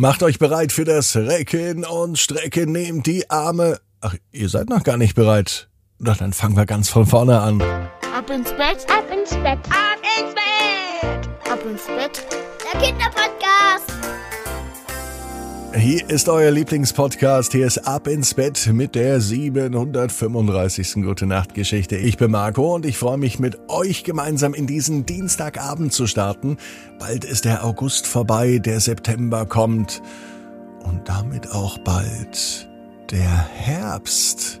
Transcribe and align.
Macht 0.00 0.22
euch 0.22 0.38
bereit 0.38 0.72
für 0.72 0.84
das 0.84 1.14
Recken 1.14 1.84
und 1.84 2.18
Strecken, 2.18 2.72
nehmt 2.72 3.06
die 3.06 3.28
Arme. 3.28 3.80
Ach, 4.00 4.14
ihr 4.32 4.48
seid 4.48 4.70
noch 4.70 4.82
gar 4.82 4.96
nicht 4.96 5.14
bereit. 5.14 5.68
Doch 5.98 6.16
dann 6.16 6.32
fangen 6.32 6.56
wir 6.56 6.64
ganz 6.64 6.88
von 6.88 7.04
vorne 7.04 7.38
an. 7.38 7.60
Ab 7.60 8.30
ins 8.30 8.50
Bett, 8.52 8.86
ab 8.88 9.04
ins 9.12 9.28
Bett, 9.28 9.58
ab 9.68 10.00
ins 10.18 10.34
Bett, 10.34 11.52
ab 11.52 11.60
ins 11.70 11.84
Bett. 11.84 12.26
Der 12.64 12.80
Kinderpodcast. 12.80 13.99
Hier 15.76 16.10
ist 16.10 16.28
euer 16.28 16.50
Lieblingspodcast. 16.50 17.52
Hier 17.52 17.64
ist 17.64 17.86
Ab 17.86 18.08
ins 18.08 18.34
Bett 18.34 18.68
mit 18.72 18.96
der 18.96 19.20
735. 19.20 20.94
Gute 20.94 21.26
Nacht 21.26 21.54
Geschichte. 21.54 21.96
Ich 21.96 22.16
bin 22.16 22.32
Marco 22.32 22.74
und 22.74 22.84
ich 22.84 22.98
freue 22.98 23.18
mich 23.18 23.38
mit 23.38 23.56
euch 23.68 24.02
gemeinsam 24.02 24.52
in 24.52 24.66
diesen 24.66 25.06
Dienstagabend 25.06 25.92
zu 25.92 26.08
starten. 26.08 26.56
Bald 26.98 27.24
ist 27.24 27.44
der 27.44 27.64
August 27.64 28.08
vorbei, 28.08 28.58
der 28.58 28.80
September 28.80 29.46
kommt 29.46 30.02
und 30.82 31.08
damit 31.08 31.52
auch 31.52 31.78
bald 31.78 32.68
der 33.12 33.30
Herbst. 33.54 34.60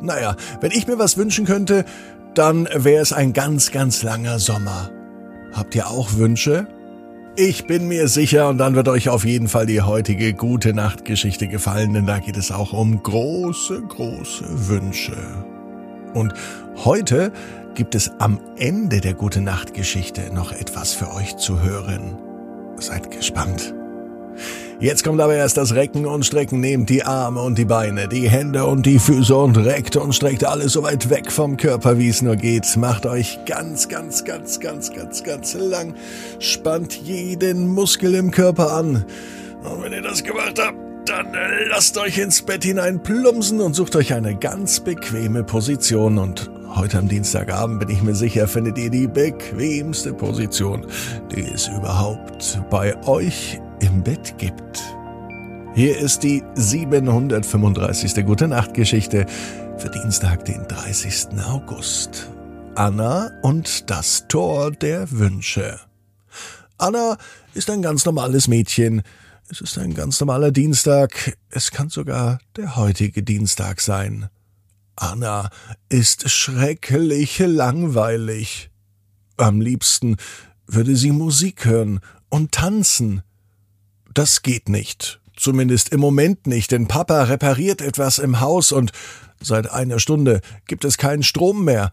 Naja, 0.00 0.36
wenn 0.60 0.70
ich 0.70 0.86
mir 0.86 0.98
was 0.98 1.16
wünschen 1.16 1.44
könnte, 1.44 1.84
dann 2.34 2.68
wäre 2.72 3.02
es 3.02 3.12
ein 3.12 3.32
ganz, 3.32 3.72
ganz 3.72 4.04
langer 4.04 4.38
Sommer. 4.38 4.90
Habt 5.52 5.74
ihr 5.74 5.88
auch 5.88 6.14
Wünsche? 6.14 6.68
Ich 7.36 7.66
bin 7.66 7.88
mir 7.88 8.06
sicher, 8.06 8.48
und 8.48 8.58
dann 8.58 8.76
wird 8.76 8.86
euch 8.86 9.08
auf 9.08 9.24
jeden 9.24 9.48
Fall 9.48 9.66
die 9.66 9.82
heutige 9.82 10.34
gute 10.34 10.72
Nachtgeschichte 10.72 11.48
gefallen, 11.48 11.92
denn 11.92 12.06
da 12.06 12.20
geht 12.20 12.36
es 12.36 12.52
auch 12.52 12.72
um 12.72 13.02
große, 13.02 13.82
große 13.82 14.68
Wünsche. 14.68 15.16
Und 16.14 16.32
heute 16.84 17.32
gibt 17.74 17.96
es 17.96 18.12
am 18.20 18.38
Ende 18.56 19.00
der 19.00 19.14
gute 19.14 19.40
Nachtgeschichte 19.40 20.32
noch 20.32 20.52
etwas 20.52 20.92
für 20.92 21.12
euch 21.12 21.36
zu 21.36 21.60
hören. 21.60 22.16
Seid 22.76 23.10
gespannt. 23.10 23.74
Jetzt 24.84 25.02
kommt 25.02 25.18
aber 25.22 25.34
erst 25.34 25.56
das 25.56 25.74
Recken 25.74 26.04
und 26.04 26.26
Strecken. 26.26 26.60
Nehmt 26.60 26.90
die 26.90 27.04
Arme 27.04 27.40
und 27.40 27.56
die 27.56 27.64
Beine, 27.64 28.06
die 28.06 28.28
Hände 28.28 28.66
und 28.66 28.84
die 28.84 28.98
Füße 28.98 29.34
und 29.34 29.56
reckt 29.56 29.96
und 29.96 30.14
streckt 30.14 30.44
alles 30.44 30.74
so 30.74 30.82
weit 30.82 31.08
weg 31.08 31.32
vom 31.32 31.56
Körper, 31.56 31.96
wie 31.96 32.10
es 32.10 32.20
nur 32.20 32.36
geht. 32.36 32.76
Macht 32.76 33.06
euch 33.06 33.38
ganz, 33.46 33.88
ganz, 33.88 34.26
ganz, 34.26 34.60
ganz, 34.60 34.92
ganz, 34.92 35.24
ganz 35.24 35.54
lang. 35.54 35.94
Spannt 36.38 36.92
jeden 36.96 37.68
Muskel 37.68 38.14
im 38.14 38.30
Körper 38.30 38.74
an. 38.74 39.06
Und 39.62 39.84
wenn 39.84 39.94
ihr 39.94 40.02
das 40.02 40.22
gemacht 40.22 40.60
habt, 40.62 40.76
dann 41.08 41.28
lasst 41.70 41.96
euch 41.96 42.18
ins 42.18 42.42
Bett 42.42 42.62
hinein 42.62 43.02
plumpsen 43.02 43.62
und 43.62 43.72
sucht 43.72 43.96
euch 43.96 44.12
eine 44.12 44.34
ganz 44.34 44.80
bequeme 44.80 45.44
Position. 45.44 46.18
Und 46.18 46.50
heute 46.76 46.98
am 46.98 47.08
Dienstagabend 47.08 47.80
bin 47.80 47.88
ich 47.88 48.02
mir 48.02 48.14
sicher, 48.14 48.46
findet 48.46 48.76
ihr 48.76 48.90
die 48.90 49.06
bequemste 49.06 50.12
Position, 50.12 50.86
die 51.34 51.40
es 51.54 51.68
überhaupt 51.68 52.60
bei 52.68 52.94
euch 53.06 53.58
im 53.80 54.02
Bett 54.02 54.36
gibt. 54.38 54.82
Hier 55.74 55.98
ist 55.98 56.22
die 56.22 56.42
735. 56.54 58.24
Gute 58.24 58.48
Nacht 58.48 58.74
Geschichte 58.74 59.26
für 59.76 59.90
Dienstag, 59.90 60.44
den 60.44 60.62
30. 60.68 61.40
August. 61.46 62.28
Anna 62.76 63.30
und 63.42 63.90
das 63.90 64.26
Tor 64.28 64.70
der 64.70 65.10
Wünsche. 65.10 65.80
Anna 66.78 67.16
ist 67.54 67.70
ein 67.70 67.82
ganz 67.82 68.04
normales 68.04 68.48
Mädchen. 68.48 69.02
Es 69.48 69.60
ist 69.60 69.78
ein 69.78 69.94
ganz 69.94 70.20
normaler 70.20 70.50
Dienstag. 70.50 71.36
Es 71.50 71.70
kann 71.70 71.88
sogar 71.88 72.38
der 72.56 72.76
heutige 72.76 73.22
Dienstag 73.22 73.80
sein. 73.80 74.28
Anna 74.96 75.50
ist 75.88 76.30
schrecklich 76.30 77.40
langweilig. 77.40 78.70
Am 79.36 79.60
liebsten 79.60 80.16
würde 80.66 80.96
sie 80.96 81.10
Musik 81.10 81.64
hören 81.64 82.00
und 82.28 82.52
tanzen. 82.52 83.22
Das 84.14 84.42
geht 84.42 84.68
nicht. 84.68 85.20
Zumindest 85.36 85.88
im 85.88 85.98
Moment 86.00 86.46
nicht, 86.46 86.70
denn 86.70 86.86
Papa 86.86 87.24
repariert 87.24 87.80
etwas 87.80 88.18
im 88.18 88.40
Haus 88.40 88.70
und 88.70 88.92
seit 89.40 89.70
einer 89.70 89.98
Stunde 89.98 90.40
gibt 90.66 90.84
es 90.84 90.96
keinen 90.96 91.24
Strom 91.24 91.64
mehr. 91.64 91.90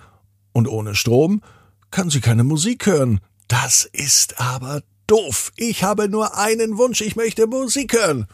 Und 0.54 0.68
ohne 0.68 0.94
Strom 0.94 1.42
kann 1.90 2.12
sie 2.12 2.22
keine 2.22 2.44
Musik 2.44 2.86
hören. 2.86 3.20
Das 3.48 3.86
ist 3.92 4.40
aber 4.40 4.84
doof. 5.08 5.52
Ich 5.58 5.84
habe 5.84 6.08
nur 6.08 6.38
einen 6.38 6.78
Wunsch, 6.78 7.02
ich 7.02 7.16
möchte 7.16 7.48
Musik 7.48 7.94
hören. 7.94 8.28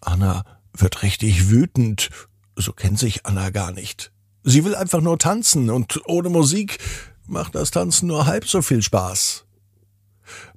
Anna 0.00 0.44
wird 0.74 1.02
richtig 1.02 1.48
wütend. 1.48 2.10
So 2.56 2.72
kennt 2.72 2.98
sich 2.98 3.24
Anna 3.24 3.50
gar 3.50 3.70
nicht. 3.70 4.12
Sie 4.42 4.64
will 4.64 4.74
einfach 4.74 5.00
nur 5.00 5.18
tanzen 5.18 5.70
und 5.70 6.00
ohne 6.06 6.28
Musik 6.28 6.78
macht 7.26 7.54
das 7.54 7.70
Tanzen 7.70 8.08
nur 8.08 8.26
halb 8.26 8.48
so 8.48 8.62
viel 8.62 8.82
Spaß. 8.82 9.45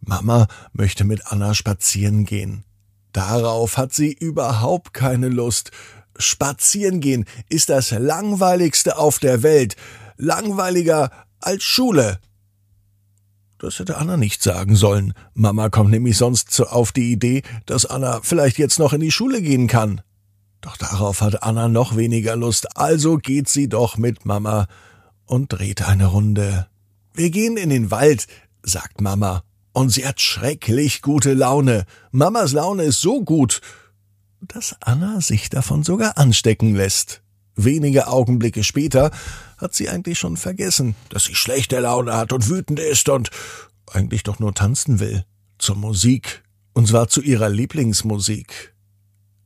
Mama 0.10 0.48
möchte 0.74 1.04
mit 1.04 1.28
Anna 1.28 1.54
spazieren 1.54 2.26
gehen. 2.26 2.64
Darauf 3.14 3.78
hat 3.78 3.94
sie 3.94 4.12
überhaupt 4.12 4.92
keine 4.92 5.30
Lust. 5.30 5.70
Spazieren 6.18 7.00
gehen 7.00 7.26
ist 7.48 7.70
das 7.70 7.92
langweiligste 7.92 8.98
auf 8.98 9.20
der 9.20 9.44
Welt. 9.44 9.76
Langweiliger 10.18 11.12
als 11.40 11.64
Schule. 11.64 12.20
Das 13.60 13.78
hätte 13.78 13.98
Anna 13.98 14.18
nicht 14.18 14.42
sagen 14.42 14.76
sollen. 14.76 15.14
Mama 15.36 15.70
kommt 15.70 15.92
nämlich 15.92 16.18
sonst 16.18 16.60
auf 16.60 16.92
die 16.92 17.12
Idee, 17.12 17.44
dass 17.68 17.86
Anna 17.86 18.22
vielleicht 18.24 18.58
jetzt 18.58 18.80
noch 18.80 18.94
in 18.94 19.02
die 19.02 19.12
Schule 19.12 19.44
gehen 19.44 19.68
kann. 19.68 20.02
Doch 20.62 20.76
darauf 20.76 21.22
hat 21.22 21.44
Anna 21.44 21.68
noch 21.68 21.96
weniger 21.96 22.36
Lust, 22.36 22.76
also 22.78 23.18
geht 23.18 23.48
sie 23.48 23.70
doch 23.70 23.96
mit 23.96 24.26
Mama 24.26 24.68
und 25.26 25.54
dreht 25.54 25.88
eine 25.88 26.08
Runde. 26.08 26.68
Wir 27.14 27.30
gehen 27.30 27.58
in 27.58 27.70
den 27.70 27.92
Wald, 27.92 28.28
sagt 28.64 29.02
Mama 29.02 29.44
und 29.80 29.92
sie 29.92 30.06
hat 30.06 30.20
schrecklich 30.20 31.02
gute 31.02 31.34
Laune. 31.34 31.86
Mamas 32.12 32.52
Laune 32.52 32.84
ist 32.84 33.00
so 33.00 33.24
gut, 33.24 33.62
dass 34.42 34.76
Anna 34.82 35.22
sich 35.22 35.50
davon 35.50 35.84
sogar 35.84 36.18
anstecken 36.18 36.76
lässt. 36.76 37.22
Wenige 37.56 38.08
Augenblicke 38.08 38.66
später 38.66 39.10
hat 39.58 39.74
sie 39.74 39.88
eigentlich 39.88 40.20
schon 40.20 40.36
vergessen, 40.36 40.96
dass 41.08 41.24
sie 41.24 41.36
schlechte 41.36 41.80
Laune 41.80 42.14
hat 42.18 42.34
und 42.34 42.50
wütend 42.50 42.78
ist 42.78 43.08
und 43.08 43.30
eigentlich 43.90 44.24
doch 44.24 44.40
nur 44.40 44.54
tanzen 44.54 45.00
will. 45.00 45.24
Zur 45.60 45.78
Musik. 45.78 46.44
Und 46.74 46.90
zwar 46.90 47.08
zu 47.08 47.22
ihrer 47.22 47.48
Lieblingsmusik. 47.48 48.76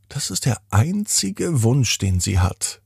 Das 0.09 0.31
ist 0.31 0.45
der 0.45 0.57
einzige 0.71 1.61
Wunsch, 1.61 1.99
den 1.99 2.19
sie 2.19 2.39
hat. 2.39 2.81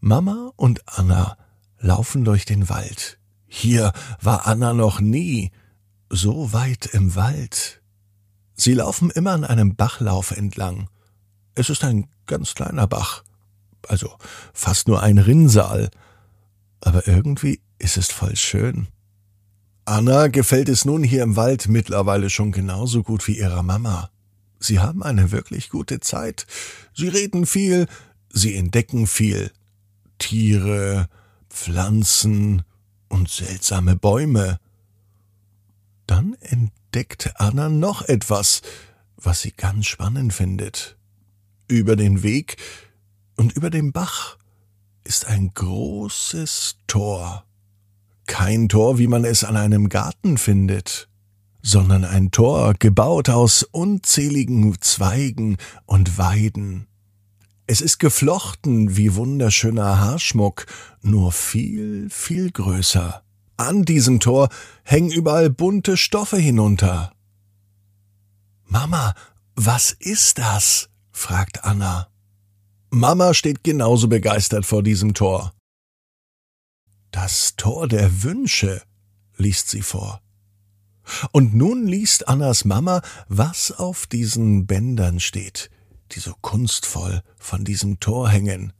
Mama 0.00 0.50
und 0.56 0.80
Anna 0.86 1.36
laufen 1.78 2.24
durch 2.24 2.46
den 2.46 2.70
Wald. 2.70 3.18
Hier 3.46 3.92
war 4.22 4.46
Anna 4.46 4.72
noch 4.72 4.98
nie 4.98 5.50
so 6.12 6.52
weit 6.52 6.86
im 6.92 7.14
Wald. 7.14 7.80
Sie 8.54 8.74
laufen 8.74 9.10
immer 9.10 9.32
an 9.32 9.44
einem 9.44 9.76
Bachlauf 9.76 10.30
entlang. 10.30 10.88
Es 11.54 11.70
ist 11.70 11.82
ein 11.84 12.06
ganz 12.26 12.54
kleiner 12.54 12.86
Bach, 12.86 13.24
also 13.88 14.14
fast 14.52 14.88
nur 14.88 15.02
ein 15.02 15.16
Rinnsal, 15.18 15.90
aber 16.80 17.08
irgendwie 17.08 17.60
ist 17.78 17.96
es 17.96 18.12
voll 18.12 18.36
schön. 18.36 18.88
Anna 19.86 20.28
gefällt 20.28 20.68
es 20.68 20.84
nun 20.84 21.02
hier 21.02 21.22
im 21.22 21.34
Wald 21.34 21.68
mittlerweile 21.68 22.28
schon 22.28 22.52
genauso 22.52 23.02
gut 23.02 23.26
wie 23.26 23.38
ihrer 23.38 23.62
Mama. 23.62 24.10
Sie 24.60 24.78
haben 24.78 25.02
eine 25.02 25.32
wirklich 25.32 25.70
gute 25.70 25.98
Zeit. 25.98 26.46
Sie 26.94 27.08
reden 27.08 27.46
viel, 27.46 27.86
sie 28.28 28.54
entdecken 28.54 29.06
viel. 29.06 29.50
Tiere, 30.18 31.08
Pflanzen 31.48 32.62
und 33.08 33.28
seltsame 33.28 33.96
Bäume. 33.96 34.60
Dann 36.12 36.36
entdeckt 36.40 37.32
Anna 37.36 37.70
noch 37.70 38.02
etwas, 38.02 38.60
was 39.16 39.40
sie 39.40 39.52
ganz 39.52 39.86
spannend 39.86 40.34
findet. 40.34 40.98
Über 41.68 41.96
den 41.96 42.22
Weg 42.22 42.58
und 43.38 43.54
über 43.54 43.70
dem 43.70 43.92
Bach 43.92 44.36
ist 45.04 45.26
ein 45.26 45.54
großes 45.54 46.76
Tor. 46.86 47.46
Kein 48.26 48.68
Tor, 48.68 48.98
wie 48.98 49.06
man 49.06 49.24
es 49.24 49.42
an 49.42 49.56
einem 49.56 49.88
Garten 49.88 50.36
findet, 50.36 51.08
sondern 51.62 52.04
ein 52.04 52.30
Tor 52.30 52.74
gebaut 52.78 53.30
aus 53.30 53.62
unzähligen 53.62 54.78
Zweigen 54.82 55.56
und 55.86 56.18
Weiden. 56.18 56.88
Es 57.66 57.80
ist 57.80 57.98
geflochten 57.98 58.98
wie 58.98 59.14
wunderschöner 59.14 59.98
Haarschmuck, 59.98 60.66
nur 61.00 61.32
viel, 61.32 62.10
viel 62.10 62.50
größer. 62.50 63.22
An 63.62 63.84
diesem 63.84 64.18
Tor 64.18 64.48
hängen 64.82 65.12
überall 65.12 65.48
bunte 65.48 65.96
Stoffe 65.96 66.36
hinunter. 66.36 67.12
Mama, 68.66 69.14
was 69.54 69.92
ist 69.92 70.38
das? 70.38 70.88
fragt 71.12 71.62
Anna. 71.62 72.08
Mama 72.90 73.34
steht 73.34 73.62
genauso 73.62 74.08
begeistert 74.08 74.66
vor 74.66 74.82
diesem 74.82 75.14
Tor. 75.14 75.52
Das 77.12 77.54
Tor 77.56 77.86
der 77.86 78.24
Wünsche, 78.24 78.82
liest 79.36 79.70
sie 79.70 79.82
vor. 79.82 80.20
Und 81.30 81.54
nun 81.54 81.86
liest 81.86 82.26
Annas 82.26 82.64
Mama, 82.64 83.00
was 83.28 83.70
auf 83.70 84.08
diesen 84.08 84.66
Bändern 84.66 85.20
steht, 85.20 85.70
die 86.10 86.18
so 86.18 86.34
kunstvoll 86.40 87.22
von 87.38 87.64
diesem 87.64 88.00
Tor 88.00 88.28
hängen. 88.28 88.72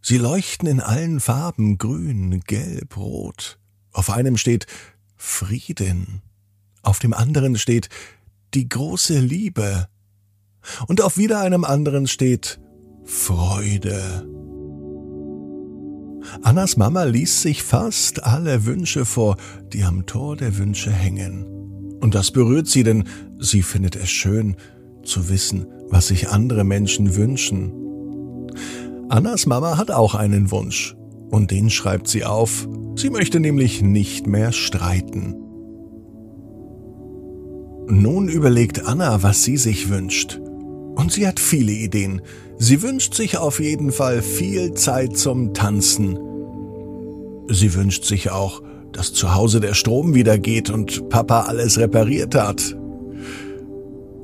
Sie 0.00 0.16
leuchten 0.16 0.66
in 0.66 0.80
allen 0.80 1.20
Farben 1.20 1.76
grün, 1.76 2.40
gelb, 2.40 2.96
rot. 2.96 3.58
Auf 3.94 4.10
einem 4.10 4.36
steht 4.36 4.66
Frieden, 5.16 6.20
auf 6.82 6.98
dem 6.98 7.14
anderen 7.14 7.56
steht 7.56 7.88
die 8.52 8.68
große 8.68 9.18
Liebe. 9.18 9.88
Und 10.86 11.00
auf 11.00 11.16
wieder 11.16 11.40
einem 11.40 11.64
anderen 11.64 12.06
steht 12.06 12.60
Freude. 13.04 14.26
Annas 16.42 16.76
Mama 16.76 17.04
liest 17.04 17.42
sich 17.42 17.62
fast 17.62 18.24
alle 18.24 18.64
Wünsche 18.64 19.04
vor, 19.04 19.36
die 19.72 19.84
am 19.84 20.06
Tor 20.06 20.36
der 20.36 20.58
Wünsche 20.58 20.90
hängen. 20.90 21.46
Und 22.00 22.14
das 22.14 22.32
berührt 22.32 22.66
sie, 22.66 22.82
denn 22.82 23.04
sie 23.38 23.62
findet 23.62 23.94
es 23.96 24.10
schön 24.10 24.56
zu 25.04 25.28
wissen, 25.28 25.66
was 25.88 26.08
sich 26.08 26.28
andere 26.30 26.64
Menschen 26.64 27.14
wünschen. 27.14 27.72
Annas 29.08 29.46
Mama 29.46 29.76
hat 29.76 29.90
auch 29.90 30.14
einen 30.14 30.50
Wunsch, 30.50 30.96
und 31.30 31.50
den 31.50 31.70
schreibt 31.70 32.08
sie 32.08 32.24
auf. 32.24 32.68
Sie 32.96 33.10
möchte 33.10 33.40
nämlich 33.40 33.82
nicht 33.82 34.26
mehr 34.26 34.52
streiten. 34.52 35.36
Nun 37.86 38.28
überlegt 38.28 38.86
Anna, 38.86 39.22
was 39.22 39.42
sie 39.42 39.56
sich 39.56 39.90
wünscht. 39.90 40.40
Und 40.94 41.12
sie 41.12 41.26
hat 41.26 41.40
viele 41.40 41.72
Ideen. 41.72 42.22
Sie 42.56 42.82
wünscht 42.82 43.14
sich 43.14 43.36
auf 43.36 43.60
jeden 43.60 43.92
Fall 43.92 44.22
viel 44.22 44.74
Zeit 44.74 45.16
zum 45.16 45.54
Tanzen. 45.54 46.18
Sie 47.48 47.74
wünscht 47.74 48.04
sich 48.04 48.30
auch, 48.30 48.62
dass 48.92 49.12
zu 49.12 49.34
Hause 49.34 49.60
der 49.60 49.74
Strom 49.74 50.14
wieder 50.14 50.38
geht 50.38 50.70
und 50.70 51.08
Papa 51.08 51.42
alles 51.42 51.78
repariert 51.78 52.34
hat. 52.34 52.76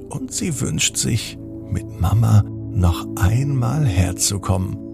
Und 0.08 0.32
sie 0.32 0.60
wünscht 0.60 0.96
sich, 0.96 1.38
mit 1.70 2.00
Mama 2.00 2.44
noch 2.70 3.06
einmal 3.16 3.84
herzukommen. 3.84 4.89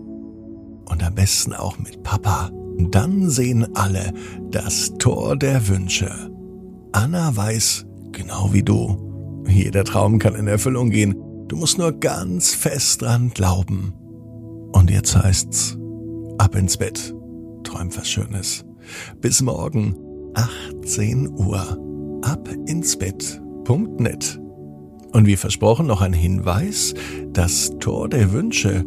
Und 0.86 1.02
am 1.02 1.14
besten 1.14 1.52
auch 1.52 1.78
mit 1.78 2.02
Papa. 2.02 2.50
Dann 2.90 3.30
sehen 3.30 3.74
alle 3.74 4.12
das 4.50 4.94
Tor 4.98 5.36
der 5.36 5.68
Wünsche. 5.68 6.10
Anna 6.92 7.36
weiß, 7.36 7.86
genau 8.12 8.52
wie 8.52 8.62
du, 8.62 9.44
jeder 9.48 9.84
Traum 9.84 10.18
kann 10.18 10.34
in 10.34 10.46
Erfüllung 10.46 10.90
gehen. 10.90 11.14
Du 11.48 11.56
musst 11.56 11.78
nur 11.78 11.92
ganz 11.92 12.54
fest 12.54 13.02
dran 13.02 13.30
glauben. 13.30 13.94
Und 14.72 14.90
jetzt 14.90 15.16
heißt's, 15.16 15.78
ab 16.38 16.54
ins 16.54 16.76
Bett. 16.76 17.14
Träum 17.62 17.94
was 17.96 18.08
Schönes. 18.08 18.64
Bis 19.20 19.42
morgen, 19.42 19.96
18 20.34 21.28
Uhr. 21.28 21.78
Ab 22.22 22.48
ins 22.66 22.96
Bett.net. 22.96 24.40
Und 25.12 25.26
wie 25.26 25.36
versprochen 25.36 25.86
noch 25.86 26.02
ein 26.02 26.12
Hinweis, 26.12 26.94
das 27.32 27.72
Tor 27.78 28.08
der 28.08 28.32
Wünsche, 28.32 28.84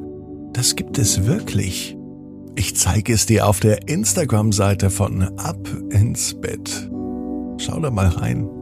das 0.60 0.76
gibt 0.76 0.98
es 0.98 1.26
wirklich. 1.26 1.96
Ich 2.56 2.76
zeige 2.76 3.14
es 3.14 3.26
dir 3.26 3.48
auf 3.48 3.62
der 3.62 3.88
Instagram-Seite 3.88 4.90
von 4.90 5.22
Ab 5.40 5.70
ins 5.90 6.34
Bett. 6.34 6.90
Schau 7.60 7.80
da 7.80 7.90
mal 7.90 8.10
rein. 8.10 8.59